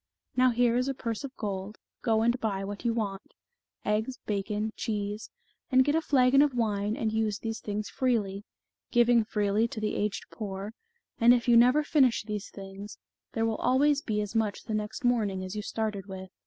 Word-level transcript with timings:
Now 0.35 0.49
here 0.49 0.75
is 0.77 0.87
a 0.87 0.95
purse 0.95 1.23
of 1.23 1.37
gold, 1.37 1.77
go 2.01 2.23
and 2.23 2.39
buy 2.39 2.63
what 2.63 2.83
you 2.83 2.91
want, 2.91 3.35
eggs, 3.85 4.17
bacon, 4.25 4.71
cheese, 4.75 5.29
and 5.69 5.85
get 5.85 5.93
a 5.93 6.01
flagon 6.01 6.41
of 6.41 6.55
wine 6.55 6.97
and 6.97 7.11
use 7.13 7.37
these 7.37 7.59
things 7.59 7.87
freely, 7.87 8.43
giving 8.89 9.23
freely 9.23 9.67
to 9.67 9.79
the 9.79 9.93
aged 9.93 10.25
poor, 10.31 10.73
and 11.19 11.35
if 11.35 11.47
you 11.47 11.55
never 11.55 11.83
finish 11.83 12.23
these 12.23 12.49
things, 12.49 12.97
there 13.33 13.45
will 13.45 13.57
always 13.57 14.01
be 14.01 14.21
as 14.21 14.33
much 14.33 14.63
the 14.63 14.73
next 14.73 15.03
morning 15.05 15.43
as 15.43 15.55
you 15.55 15.61
started 15.61 16.07
with. 16.07 16.31